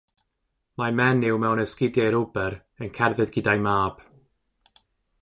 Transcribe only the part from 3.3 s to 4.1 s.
gyda'i mab.